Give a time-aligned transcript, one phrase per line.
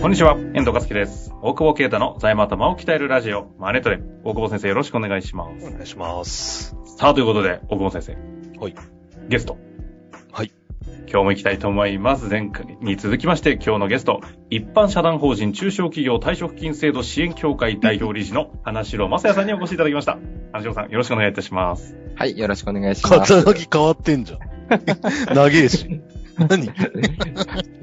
[0.00, 1.30] こんにちは、遠藤和樹です。
[1.42, 4.00] 大久保啓太の財務頭を鍛えるラジオ、マネトレ。
[4.24, 5.66] 大久保先生よろしくお願いします。
[5.66, 6.74] お願いします。
[6.96, 8.16] さあ、ということで、大久保先生。
[8.58, 8.74] はい。
[9.28, 9.58] ゲスト。
[10.32, 10.52] はい。
[11.06, 12.30] 今日も行きたいと思います。
[12.30, 20.16] 前回に続きまして、今日のゲスト、一般社団法人中小企業退職金制度支援協会代表理事の花城正也さんにお越しいただきました。
[20.52, 21.94] 花城さん、よろしくお願いいたします。
[22.14, 23.34] はい、よろしくお願いします。
[23.34, 24.38] 肩書き変わってんじゃん。
[25.34, 26.00] 長えし。
[26.48, 26.70] 何？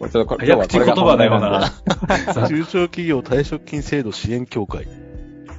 [0.09, 1.71] ちょっとこれ早口言葉のような。
[2.47, 4.87] 中小企業退職金制度支援協会。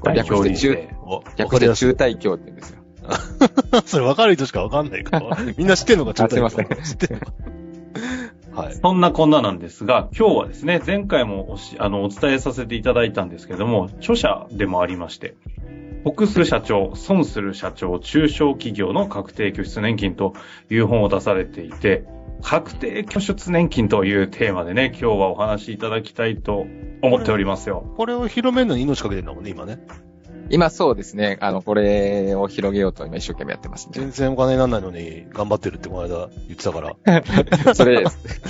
[0.01, 0.71] これ略して中、
[1.05, 2.79] わ略して中退協って言うんですよ。
[3.87, 5.37] それ分かる人しか分かんないから。
[5.57, 7.33] みんな知ってんのか、中あすいません知ってんのか。
[8.53, 8.75] はい。
[8.75, 15.35] そんなこんななんですが、今日はですね、前回もおしあのお伝えさせていただいたんですけども、著者でもありまして、
[16.05, 20.35] 得する社長、損する社長、中小企業の確定拠出年金と
[20.71, 22.05] いう本を出されていて、
[22.43, 26.67] 確定拠出年金というテーマでね、今日はお話しいただきたいと
[27.03, 27.93] 思っておりますよ。
[27.97, 29.79] これを広めるのに命かけてんだもんね、今ね。
[30.51, 33.93] 今そうですね、あの、これを広げようと今一生懸命やってますね。
[33.95, 36.97] 全然お金にならないのに頑張ってるってこの間言ってたから。
[37.75, 38.05] それ、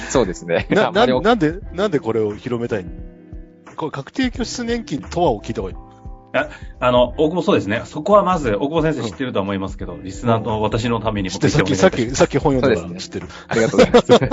[0.08, 0.68] そうですね。
[0.70, 2.90] な、ななんで、なんでこれを広めたいの？
[3.76, 5.87] これ確定拠出年金とはを聞いた方がいい。
[6.32, 7.82] あの、大久保そうですね。
[7.84, 13.28] そこはまず、大久保先生知ってるとは思いますけど、リスナーの私のためにも知ってるさっき、さっき、さっき本読んだから知ってる。
[13.48, 14.12] ありがとうございます。
[14.12, 14.30] はい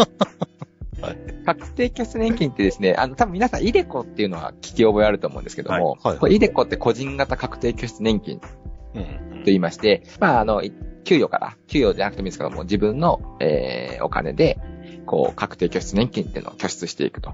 [1.46, 8.48] 確定拠出年金ってですね、あの、多分皆さん、イデコっていうのは聞き覚えあると思うんですけども、はいイデコって個人型確定拠出年金と
[8.96, 9.44] うん。
[9.46, 10.64] 言いまして、まあ、あの、
[11.04, 14.58] 給与から、給与じゃなくてもいいですけども、自分の、えー、お金で、
[15.06, 17.34] こう、確定拠出年金っていうのを拠出していくと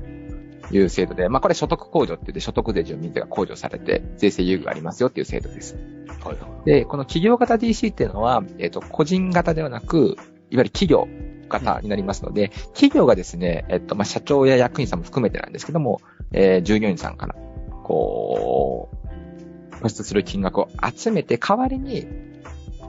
[0.71, 5.75] いう制度で、まあ、これ所得控除って言って、所得税住民税が控除されて、税制優遇がありますよっていう制度です。
[6.23, 6.37] はい。
[6.65, 11.07] で、この企業型 DC っていうのは、えっ、と、個人型ではなく、いわゆる企業
[11.49, 17.35] 型になりますので、企業がですね、えっ、と、まあ、社長や役員さんも含めてなんですけども、えー従業員さんから、
[17.83, 22.07] こう、拠出する金額を集めて、代わりに、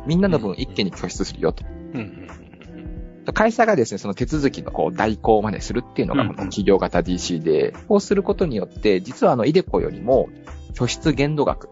[0.06, 1.64] みんなの分一気に拠出するよと。
[1.94, 2.41] うんうん
[3.32, 10.28] 会社がですね、その手続きのこう代行までするっていうのが、うんこの企業型 DC で、こうすることによって、実はあの、イデコよりも、
[10.74, 11.68] 拠出限度額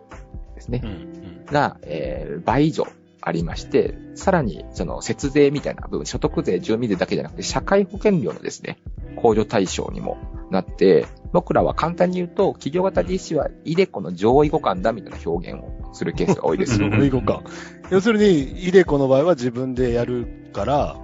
[0.55, 0.91] ですねうん。
[0.91, 0.93] う。
[0.93, 2.87] んが、えー倍以上
[3.22, 8.78] ありまして、さらに、その、節税みたいな部分、所得税、住民税だけじゃなくて、社会保険料のですね、
[9.17, 10.17] 控除対象にも
[10.50, 16.88] なって、僕らは簡単に言うと、企業型 DC は、イデコの上位互換だみたいな表現をするケースが多いです そよ。
[16.88, 17.43] ういうことか。
[17.91, 20.97] 要するに、イデコの場合は自分でやるから、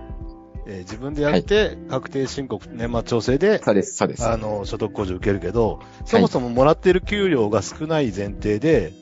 [0.66, 4.26] えー自分でやって、確定申告、年末調整で、そうです、そうです。
[4.26, 8.92] あの、所得控除受けるけど、そもそももらってる給料が少ない前提で、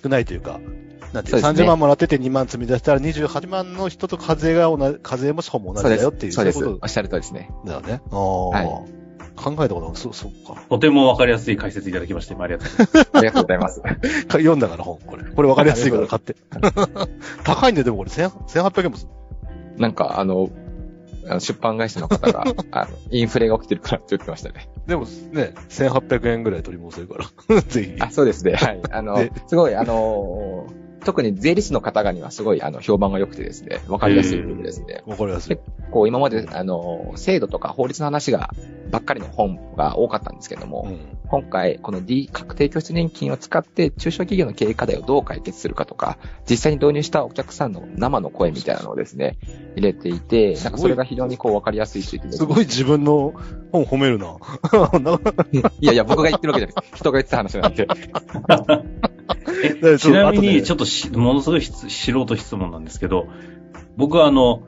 [0.00, 0.60] 少ないというか、
[1.12, 6.32] なんてね30万もらってて2万積み出したら28万の人と課税が同じ、課税もほぼ同じそうですだよっていう。
[6.32, 6.58] そうです。
[6.58, 7.50] いこおっしゃるとりですね。
[7.64, 8.02] とだよね。
[8.10, 9.04] ああ、はい
[9.36, 9.96] 考えたことない。
[9.96, 10.62] そ、そっか。
[10.68, 13.10] とてもわかりやすい解説いただきまして、ありがとうございます。
[13.14, 13.80] ありがとうございます。
[13.80, 13.88] か
[14.38, 15.24] 読んだから本、これ。
[15.24, 16.36] これ分かりやすいから買って。
[17.42, 19.10] 高いんだよ、でもこれ、1000 1800円もする。
[19.76, 20.50] なんか、あの、
[21.28, 24.68] あの出版会社の方が、 あの、インフレが起きてるからって言ってましたね。
[24.86, 27.16] でもね、1800円ぐらい取り戻せるか
[27.48, 27.60] ら。
[27.62, 27.96] ぜひ。
[28.00, 28.54] あ、そうですね。
[28.54, 28.80] はい。
[28.90, 35.02] あので、すごい、あのー特に税理士の方々にはすごい、あの、評判が良くてですね、わかりやすい部分ですね。
[35.06, 35.58] わかりやすい。
[35.90, 38.50] こう、今まで、あのー制度とか法律の話が、
[38.90, 40.98] ばっかりの本が多かったんですけども、うん。
[41.28, 49.36] 今回、この D 確定拠出年金を使って、中小企業の経営課題をどう解決するかとか、実際に導入したお客さんの生の声みたいなのをですね、
[49.76, 53.32] 入れていて、なんかそれが非常にこう分かりやすいというすごい自分の
[53.72, 54.36] 本褒めるな。
[55.00, 55.20] な
[55.80, 56.98] いやいや、僕が言ってるわけじゃないです。
[56.98, 57.86] 人が言ってた話なんで。
[59.62, 63.28] えちなみに、ちょっっとし、ものすごい質素人質問なんですけど、
[63.96, 64.62] 僕はあの、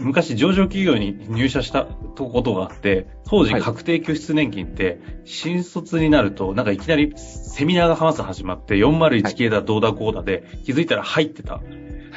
[0.00, 11.54] 昔上場企業に入社したことがあって、当時はい確定拠出年金って、新卒になると、なんかいきなりセミナーが始まって、401系だ、どうだこうだで、気づいたら入ってた。
[11.54, 11.60] は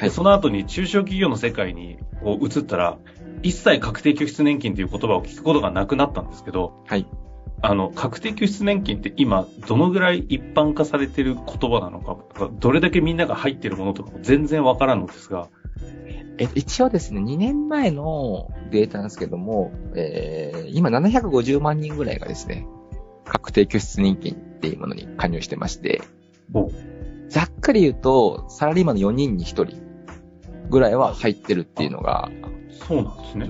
[0.02, 2.98] でその後に中小企業の世界に移ったら、
[3.42, 7.06] 一切確定拠出年金という言葉を聞くことがなくなったんですけど、はい。
[7.66, 15.48] あの、確定拠出年金って今、どのぐらい一般化されてる言葉なのかとか、どれだけみんなが入ってるものとかも全然わからんのですが、
[16.36, 22.66] えっと、一応ですね、2年前のデータなんですけども、えー、今750万人ぐらいがですね、
[23.24, 26.02] 確定拠出年金っていうものに加入してまして、
[26.52, 26.70] お。
[27.30, 29.80] ざっくり言うと、サラリーマンの4人に1人
[30.68, 32.30] ぐらいは入ってるっていうのが、
[32.86, 33.48] そうなんですね。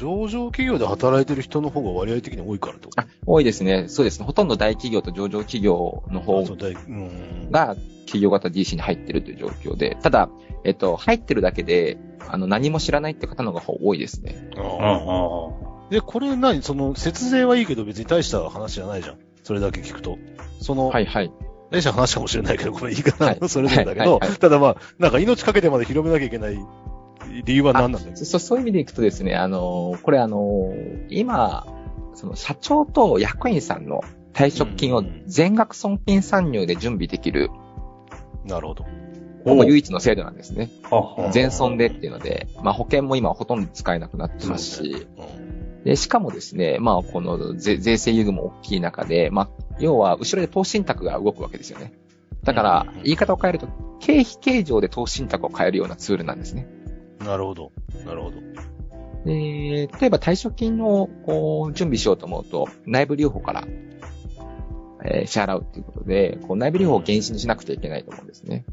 [0.00, 3.00] 上上場企業で働いてる人の方が割合的に多いからってこと？
[3.00, 3.86] あ、多いですね。
[3.88, 4.26] そうですね。
[4.26, 6.44] ほとんど大企業と上場企業の方。
[6.44, 7.76] が
[8.06, 10.28] 企業型 DC に入ってるという状況で、ただ、
[10.64, 11.98] えっと、入ってるだけで、
[12.28, 14.50] あの、何も知らないって方の方が多いですね。
[14.56, 16.62] うんああで、これ何？
[16.62, 19.18] その、節税はいいけど別に大した話じゃないじゃん。
[19.42, 20.18] それだけ聞くと。
[20.60, 21.32] その、はいはい。
[21.72, 26.58] 弊社話かもしれないけど、これ言い方はいは それぞれだけど、はいはいただまあ、なんか命かけてまで広めなきゃいけない
[27.44, 28.16] 理由は何なんだよ。
[28.16, 30.72] そそういう意味でいくとですね、あの、これあの、
[31.08, 31.66] 今、
[32.14, 37.50] その社長と役員さんの退職金を全額損金参入で準備できる、
[38.44, 38.86] なるほど。
[39.44, 40.70] ほぼ唯一の制度なんですね。
[41.32, 45.50] 全損でっていうので、まあ保険も今ほとんど使えなくなってますし、うん
[45.84, 49.48] で、しかもですね、まあこの税税制優遇も大きい中で、まあ、
[49.78, 51.92] 要は後ろで投資信託が動くわけですよね。
[52.42, 53.68] だからうん、言い方を変えると、
[53.98, 56.66] 経費計上で投資信託を変えるようなツールなんですね。
[57.24, 57.72] なるほど。
[58.04, 58.36] なるほど。
[59.24, 63.64] で、例えば退職金をこう準備しようと思うと、内部留保から、
[65.04, 68.64] えー支払うということで、こう内部留保を原資にしなくちゃいけないと思うんですね。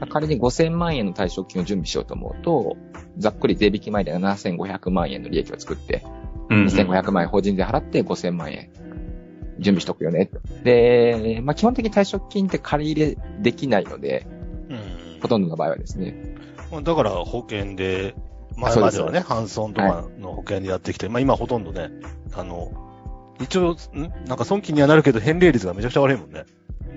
[0.00, 2.76] うん仮に5000万円の退職金を準備しようと思うと、
[3.16, 6.04] ざっくり税引き前で7500万円の利益を作って、
[6.50, 8.70] うん2500万円法人税払って5000万円
[9.58, 10.30] 準備しとくよね。
[10.64, 14.26] で、まあ基本的に退職金って借り入れできないので、
[14.68, 16.33] うんほとんどの場合はですね。
[16.74, 18.14] まあだから保険で、
[18.56, 21.90] 前まではね、ハンソンとかの保険でやってきて、まあ今ほとんどね、
[22.34, 22.72] あの、
[23.40, 23.76] 一応、ん？
[24.26, 26.44] なんか損金にはなるけど返礼率がめちゃくちゃ悪いもんね。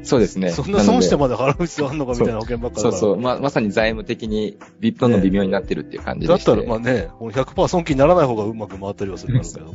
[0.03, 0.51] そうですね。
[0.51, 3.21] そんな損してもまで払う必要あんのかみたいな保険ばっかりだからそうそう。
[3.21, 4.57] ま、まさに財務的に、
[4.99, 6.51] どんどん微妙になってるっていう感じでして。
[6.51, 9.73] だったら、まあね、この100%損金にならない方がうまく回ったりはするんだろうけど。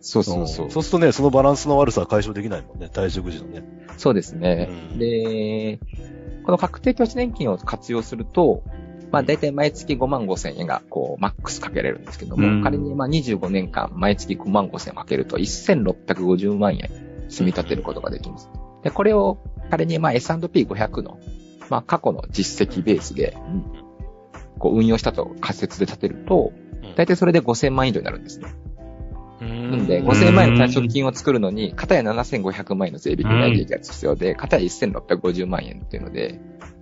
[0.00, 0.70] そうそうそう。
[0.70, 3.62] そうするとね、そのバランスの悪さは解消できないもんね、退職時のね。
[3.96, 4.68] そうですね。
[4.92, 5.78] うんで、
[6.44, 8.64] この確定拠出年金を活用すると、
[9.10, 16.88] まあ大体毎月5万5千円がこうマックスかけられるんですけども、うん仮にまあ25年間毎月5万5千円かけると1650万円
[17.28, 18.48] 積み立てることができます。
[18.82, 19.38] で、これを
[19.70, 21.18] 仮にまあ S&P500 の
[21.68, 23.36] まあ過去の実績ベースで、
[24.58, 26.52] こう運用したと仮説で立てると、
[26.96, 28.52] 大体それで5000万円以上になるんですね。
[29.40, 36.38] なんで、5000万円の退職金を作るのに、片や7500万円の税引き代利益が必要で、片や1650万円っていうので、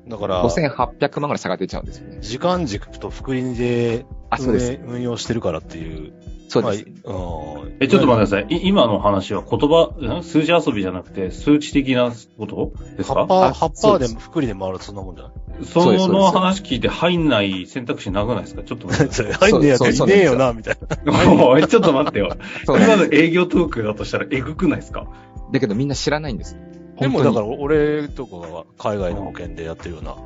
[0.09, 2.19] だから、5800万ぐらい差が出ちゃうんですよね。
[2.21, 4.81] 時間軸と福利であ、そうです。
[4.87, 6.13] 運用してるからっていう。
[6.49, 6.87] そうです。
[7.05, 8.47] まあうんえ、ちょっと待ってください。
[8.57, 13.17] い今の話は言葉、ん数字遊びじゃなくて、数値的なことですか？
[13.17, 15.65] 葉っぱ、あ葉っぱでも福利で回るとそんなもんじゃない？
[15.67, 18.63] その話聞いて入んない選択肢なくないですか？
[18.63, 19.51] ちょっと待ってください。
[19.53, 21.47] 入んねえやついねえよな、みたいな。
[21.47, 22.35] おい、ちょっと待ってよ。
[22.67, 25.07] 今の営業トークだとしたらエグくないですか？
[25.53, 26.57] だけどみんな知らないんです。
[27.01, 30.17] でもだから俺とかが海外の保険でやってるような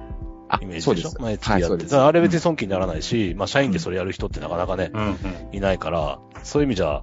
[0.48, 1.20] あイメージでしょ？
[1.20, 1.68] 毎月はい、やって。
[1.68, 1.90] そうです。
[1.92, 5.16] だからあれ別に損金にならないし、まあ社員でそれやる人ってなかなかね、うんうん。
[5.52, 7.02] いないから、そういう意味じゃ、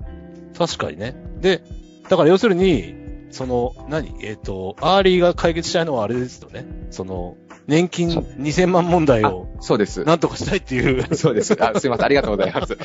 [0.57, 1.15] 確かにね。
[1.39, 1.63] で、
[2.09, 2.95] だから要するに、
[3.31, 4.15] その、何？
[4.23, 6.65] えっ、と、アーリーが解決したいのはあれですよね。
[6.91, 7.37] その、
[7.69, 10.03] 年金そう2000万問題あを、そうです。
[10.03, 11.15] なんとかしたいっていう。
[11.15, 11.55] そうです。
[11.61, 12.05] あすいません。
[12.05, 12.77] ありがとうございます。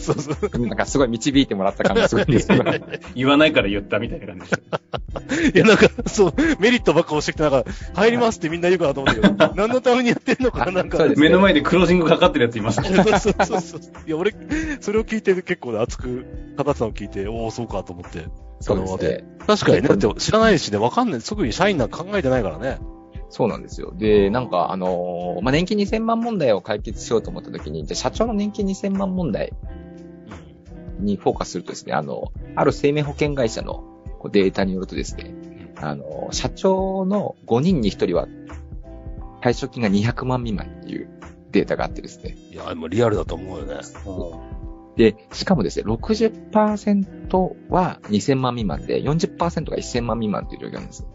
[0.02, 0.66] そうそう。
[0.66, 2.48] なんかすごい導いてもらった感がすごいんです。
[3.14, 5.58] 言わないから言ったみたいな感じで。
[5.58, 10.96] いや、なんか、そう、メリットばっか押してきて、なんか、入りますってみんな言うかなと思ったけど、 何のためにやってんのかな、なんか。
[10.96, 12.82] そうです目の前でクロージングかかってるやついます。
[12.82, 13.80] そうそうそうそう。
[14.06, 14.34] いや、俺、
[14.80, 16.24] それを聞いて結構ね、熱く
[16.56, 18.24] 語ってたのを聞いて、おお、そうかと思って。
[18.60, 19.24] そうですね。
[19.46, 21.20] 確かにね、だって知らないしね、わかんない。
[21.20, 22.78] 特に社員なんか考えてないからね。
[23.30, 23.92] そうなんですよ。
[23.96, 29.52] で、なんか、あのーまあ、年金2000万問題を解決しようと思った時に、じゃあ社長の年金2000万問題
[30.98, 33.84] にフォーカスするとですね、あの、ある生命保険会社の
[34.30, 35.34] データによるとですね、
[35.76, 38.26] あの、社長の5人に1人は
[39.42, 41.08] 退職金が200万未満っていう
[41.52, 42.36] データがあってですね。
[42.50, 43.74] いや、もうリアルだと思うよね。
[44.96, 51.06] で、しかもですね、60%は2000万未満で、40%が1000万未満っていう状況なんです。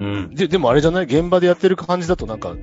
[0.00, 0.34] うん。
[0.34, 1.04] で、でもあれじゃない？
[1.04, 2.56] 現場でやってる感じだとなんか、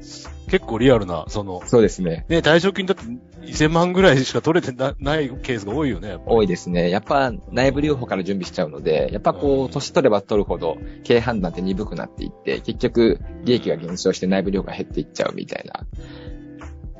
[0.49, 2.25] 結構リアルな、その、そうですね。
[2.29, 3.03] ね、退職金だって
[3.43, 6.17] 1000万ぐらいしか取れてなないケースが多いよね。
[6.25, 6.89] 多いですね。
[6.89, 15.85] やっぱ内部留保から準備しちゃうので、やっぱこうんう、年取れば取るほど経営判断って鈍くなっていって、結局利益が減少して内部留保が減っていっちゃうみたいな。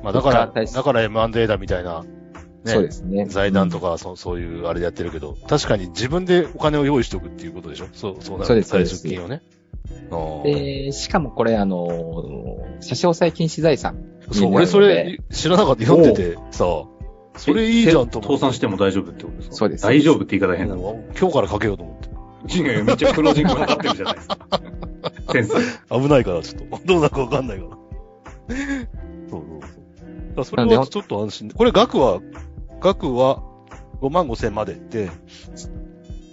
[0.04, 2.08] まあだから、だから M&A だみたいな、ね、
[2.64, 3.26] そうですね。
[3.26, 7.86] 財団とか、そうそういうあれでやってるけど、確かに自分でお金を用意しておくっていうことでしょ？
[7.92, 9.42] そう、そうなるそうです退職金をね。
[10.44, 13.96] で、しかもこれあの、差し押さえ禁止財産。
[14.32, 15.84] そう、俺それ知らなかった。
[15.84, 16.64] 読んでてさ、
[17.36, 18.36] それいいじゃんと思って。
[18.36, 19.56] 倒産しても大丈夫ってことですか？
[19.56, 20.76] そうです大丈夫って言い方変だ。
[20.76, 22.00] もう今日からかけようと思っ
[22.46, 22.58] て。
[22.58, 24.38] 違うよ、めっちゃクロージングかかってるじゃないですか。
[25.32, 25.46] 先
[25.90, 26.00] 生。
[26.00, 26.80] 危ないから、ちょっと。
[26.86, 27.70] どうなるかわかんないから。
[27.70, 28.56] そう
[29.28, 30.36] そうそう。
[30.36, 31.50] だそれはちょっと安心。
[31.50, 32.20] これ額は、
[32.80, 33.42] 額は
[34.00, 35.10] 5万5千までで、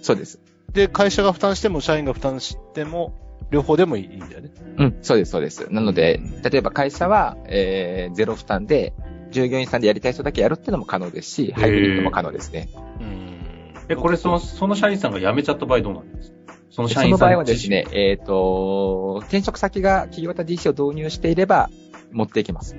[0.02, 0.40] そうです。
[0.72, 3.12] で、会社が負担しても、社員が負担しても、
[3.50, 4.50] 両方でもいいんだよね。
[4.78, 5.72] うん、そうです、そうです。
[5.72, 8.92] なのでうん、例えば会社は、えー、ゼロ負担で、
[9.30, 12.68] 従業員さんでやりたい人だけやるっていうのも可能ですし、ハイブリッドも可能ですね。
[13.00, 13.40] うん。
[13.88, 16.36] え、これその、その社員さんが辞めちゃった場合どうなるんですか？
[16.70, 21.70] そのそ社員さんの場合はですね、えっ、と、転職先が企業型 DC を導入していれば、
[22.12, 22.76] 持っていきます。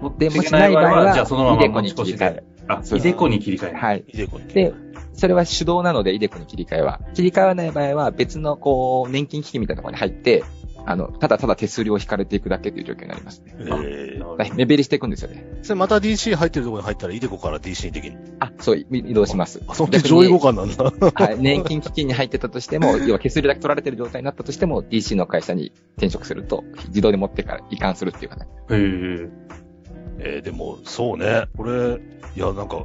[0.00, 2.16] 持っていけない場合は、じゃあは、そのままイデコに持ち越し。
[2.18, 3.76] であ、そうイデコに切り替える。
[3.76, 4.04] はい。
[4.06, 4.46] イデコに。
[4.48, 4.74] で、
[5.14, 7.00] それは手動なので、イデコに切り替えは。
[7.14, 10.44] 切り替えない場合は、別の、こう、年金基金みたいなところに入って、
[10.88, 13.56] あの、ただただ手数料を引かれていくだけという状況になりますね。
[13.58, 15.44] えー、目減りしていくんですよね。
[15.62, 19.60] それまた DC 入ってるところに入ったらイデコから DC にできるあ、そう、い移動します。
[19.66, 21.12] あ、そんな上位互換なんだ。
[21.12, 28.46] はい、年金基金に入ってたとしても、 要は手数料だけ取られてる状態になったとしても、DC の会社に転職すると、自動で持ってから移管するっていうかね。
[28.70, 29.28] へえ。
[30.18, 31.46] えー、でも、そうね。
[31.56, 32.00] これ、
[32.36, 32.84] いや、なんか、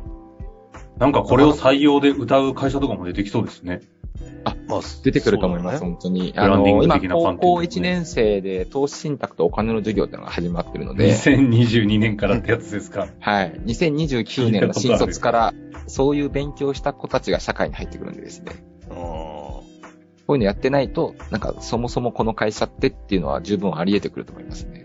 [0.97, 3.81] なんかこれを採用で歌う会社とかも出てきそうですね。
[4.67, 6.31] まあ、出てくると思います、ね本当に。
[6.33, 13.07] ブランディング今、高校1年生で投資信託とお金の授業っていうのが始まってるので、2022年からってやつですか。
[13.19, 13.61] はい。
[13.65, 15.53] 2029年の新卒から、
[15.87, 18.53] そういう勉強をした子たちが社会に入ってくるんでですね。
[18.89, 19.41] うん
[20.27, 24.80] こういうのやってないと、なんかそもそもこの会社ってっていうのは十分あり得てくると思いますね。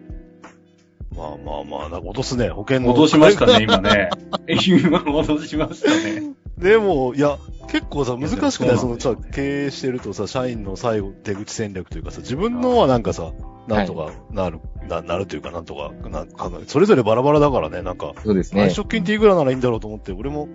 [1.16, 2.88] まあまあまあ、なんか落とすね、保険の。
[2.88, 4.11] 戻しましたね、今ね。
[4.66, 6.35] 今戻しましたね。
[6.58, 13.32] でも、いや、結構さ、難しくないそのさ、経営してるとさ、社員の最後、出口戦略というかさ、自分のはなんかさ、
[13.66, 18.70] なんとかなる、ななるというか、なんとか、なん考えそれぞれバラバラだからね、なんか、そうですね退。
[18.70, 20.49] 職金っていくらならいいんだろうと思って、俺も、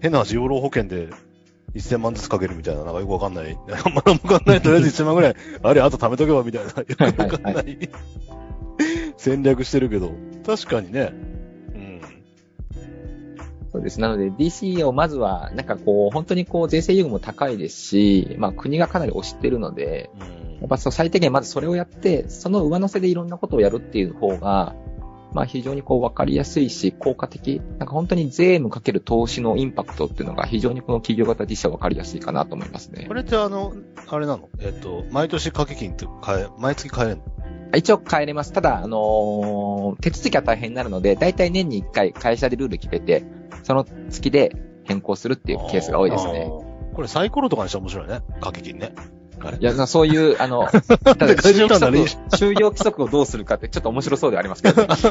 [0.00, 1.08] 変な話、養老保険で、
[1.74, 3.56] 1000万ずつかけるみたいな、なんかよくわかんない。
[3.94, 4.60] まだわかんない。
[4.60, 7.78] とりあえず1000万ぐらい、あれ、あと貯めとけばみたいな、よくわかんはない。
[9.18, 10.12] 戦略してるけど、
[10.44, 11.12] 確かにね、
[11.74, 12.00] うん。
[13.70, 14.00] そうです。
[14.00, 24.76] なので DC をまずは、なんかこう、本当にこう、税制優遇も高いですし、まあ国がかなり推してるので、うんやっぱそう最低限まずそれをやって、その上乗せでいろんなことをやるっていう方が、
[25.32, 27.60] まあ非常にこう分かりやすいし、効果的。
[27.78, 33.14] なんか本当に税務かける投資のインパクトっていうのが非常にこの企業型 DC は分かりやすいかなと思いますねこ。
[33.14, 33.72] れってあの、
[34.06, 34.48] あれなの？
[34.60, 37.41] えっ、と、毎年掛け金って変え、毎月変えるの？
[37.76, 38.52] 一応変えれます。
[38.52, 43.24] ただ、あのー手続きは大変になるので、だいたい年に1回会社でルール決めて、
[43.62, 46.48] その月で変更するっていうケースが多いですね。
[46.94, 48.20] これサイコロとかにしたら面白いね。
[48.40, 48.94] 掛け金ね。
[49.60, 54.88] いや、そういう、あ の、就業規則、就業規則をどうするかってちょっと面白そうではありますけど、ね、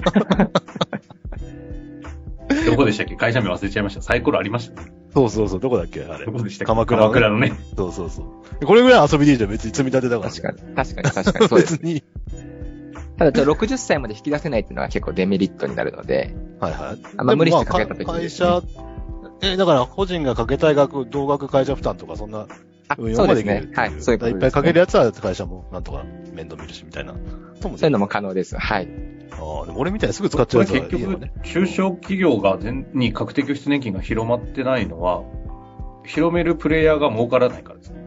[2.66, 3.16] どこでしたっけ？
[3.16, 4.02] 会社名忘れちゃいました。
[4.02, 4.82] サイコロありました？
[4.84, 4.92] ね。
[5.14, 6.02] そうそうそう、どこだっけ？
[6.04, 6.32] あれど。
[6.32, 6.68] こでしたっけ？
[6.68, 7.54] 鎌倉鎌倉のね。
[7.76, 8.24] そうそうそ
[8.62, 8.66] う。
[8.66, 10.32] これぐらい遊びでいいじゃん、別に積み立てだから。
[10.32, 11.74] 確かに、確かに、確かに、そうです。
[11.80, 12.04] 別に。
[13.18, 17.00] ただ、ちょっと60歳まで引き出せないっていうのは結構デメリットになるので、はいはい。
[17.18, 18.62] あまあでも無理してかけた時にね社、
[19.42, 22.48] え、だから個人がかけたい額、同額会社負担とかそんな
[22.88, 23.74] あ、運用そうですもできるって。
[23.74, 24.30] いはい、そういうことです、ね。
[24.30, 26.04] いっぱいかけるやつは会社もなんとか
[26.34, 27.16] 面倒見るしみたいな。
[27.62, 28.58] そういうのも可能です。
[28.58, 28.88] はい。
[29.32, 35.24] ああ、でも俺みたいにすぐ使っちゃうやつはいいよ局ね。、中小企業が全に確定拠出年金が広まってないのは、
[36.06, 38.01] 広めるプレイヤーが儲からないからですね。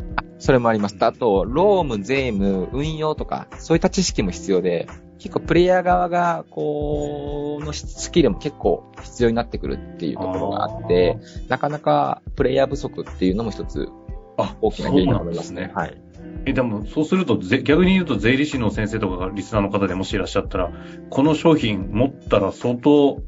[0.45, 0.97] それもあります。
[1.01, 4.87] あと、労務、税務、運用とか、そういった知識も必要で、
[5.19, 11.17] 結構プレイヤー側が、こう、のスキルも結構必要になってくるっていうところがあって、
[11.49, 13.89] なかなかプレイヤー不足っていうのも一つ
[14.37, 15.73] あ、大きな原因だと思いますね。
[15.75, 15.97] はい。
[16.45, 20.71] え、でも、そうすると、ぜ逆に言うと、税理士の先生とかがリスナーの方でもしいらっしゃったら、
[21.09, 23.23] この商品持ったら相当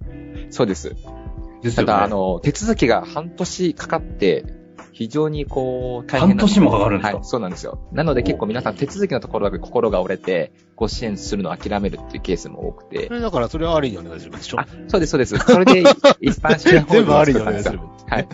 [0.51, 0.95] そうです。
[1.63, 1.87] ですよね。
[1.87, 4.45] ただ、あの、手続きが半年かかって、
[4.99, 6.35] 非常にこう、大変な。
[6.37, 7.17] 半年もかかるんですか？
[7.19, 7.79] はい、そうなんですよ。
[7.93, 13.13] なので結構皆さん手続きのところだけ心が折れて、ご支援するのを諦めるっていうケースも多くてそ。
[13.13, 15.37] れだからそれはありにお願いするでしょあ、そうです、そうです。
[15.37, 15.81] それで
[16.21, 17.79] 一般支援 法全部ありにお願いする。
[18.09, 18.29] はい。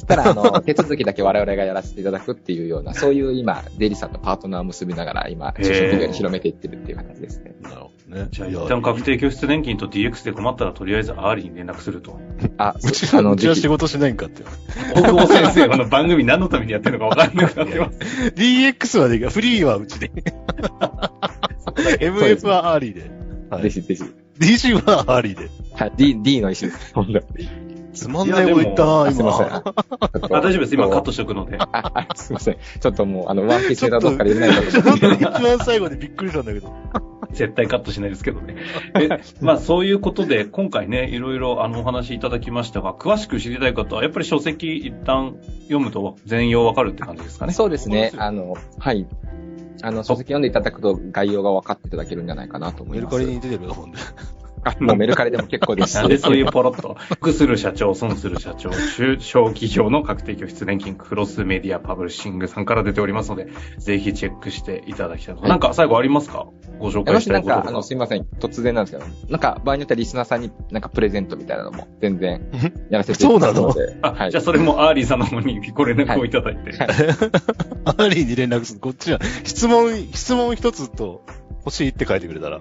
[0.00, 7.54] そしたら、あの、 手続きだけ我々がやらせていただくっていうような、そういう今、デイリーさんとパートナーを結びながら、今、中小企業に広めていってるっていう形ですね。
[7.60, 8.28] なるほどね。
[8.30, 12.18] じゃあ、一旦確定拠出年金と DX で困ったら、とりあえずアーリーに連絡すると。
[12.56, 14.42] あ、うち あの、は、うちは仕事しないんかって。
[14.94, 17.98] 大久保先生、この番組何のためにやってるのか分かんなくなってます。
[18.36, 19.30] DX はできる。
[19.30, 20.10] フリーはうちで。
[22.00, 23.10] MF はアーリーで。
[23.50, 24.02] はいぜひぜひ。
[24.38, 25.50] DC はアーリーで。
[25.74, 27.69] はい、D、D の意思です。
[28.00, 29.48] つまんないこと言ったな、あすいません。
[30.30, 30.74] 大丈夫です。
[30.74, 31.58] 今カットしておくので。
[32.16, 32.56] すいません。
[32.80, 36.72] ちょっともう、あの、ワンピースネタどっかで入れないかと一番最後でびっくりしたんだけど。
[37.32, 38.56] 絶対カットしないですけどね。
[38.98, 39.08] え、
[39.40, 47.52] まあそういうことで、今回ね、いろいろあのお話いただきましたが、詳しく知りたい方は、やっぱり書籍一旦読むと全容わかるって感じですかね。
[47.52, 48.12] そうですね。
[48.16, 49.06] ああの、はい。
[49.82, 53.16] あの、書籍読んでいただくと概要が分かっていただけるんじゃないかなと思います。
[53.16, 53.98] メルカリに出てるよ、ほんで。
[54.64, 55.96] あ、 もうメルカリでも結構です。
[55.96, 63.48] なんでそういうポロッと、得する社長、損する社長、中小企業の確定拠出年金クロスメディアパブリッシングさんから出ておりますので、
[63.78, 65.46] ぜひチェックしていただきたいと。
[65.46, 66.46] なんか最後ありますか？
[66.78, 68.26] ご紹介もしいことなんか、あの、すいません。
[68.38, 72.40] 突然なんですけど、なんか、場合によってはリスナーさんになんかプレゼントみたいなのも全然
[72.90, 73.98] やらせていただくので。
[74.02, 76.70] あ、はいじゃあそれもアーリーさんの方に ご連絡をいただいて。
[76.70, 76.88] はい
[77.84, 78.80] アーリーに連絡する。
[78.80, 81.22] こっちは、質問、質問一つと、
[81.64, 82.60] 欲しいって書いてくれたら。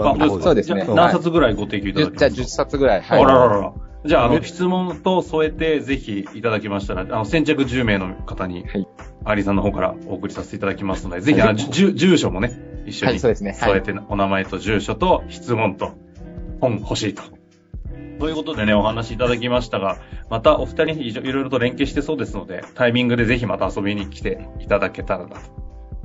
[0.00, 3.00] 番組そうですね何冊ぐらいご提供いただけじゃあ10ますか冊ぐらい。
[3.00, 3.24] あはい。
[3.24, 3.72] らららら。
[4.04, 8.88] じゃあ、あの、ね質問と添えて、ぜひいただきましたら、あの、先着10名の方に、はい
[9.22, 13.50] アーリーさんの方からお送りさせていただきますので、ぜひ、あの、じゅ住所もね、一緒はい、にそうですね。
[13.50, 13.58] はい。
[13.58, 15.92] 添えて、お名前と住所と質問と
[16.60, 17.22] 本欲しいと。
[18.18, 25.40] ということでね、お話しいただきましたが、またお二人いろいろと連携してそうですので、タイミングでぜひまた遊びに来ていただけたらなと、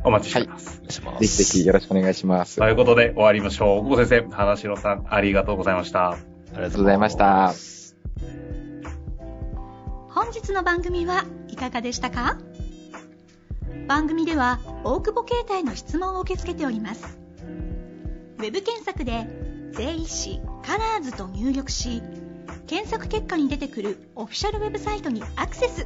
[0.06, 0.80] お待ちしています。
[0.80, 1.20] お願いします。
[1.20, 2.58] ぜひぜひよろしくお願いします。
[2.58, 3.84] ということで終わりましょう。
[3.84, 6.12] 久保先生、花城さん、ありがとうございました。
[6.12, 7.54] ありがありがとうございました。
[10.10, 12.38] 本日の番組はいかがでしたか？
[13.88, 17.20] 番組では大久保携帯の質問を受け付けております
[18.40, 19.28] ウェブ検索で
[19.74, 22.02] 「税理士カラーズと入力し
[22.66, 25.86] 検索結果に出てくるオフィシャルウェブサイトにアクセス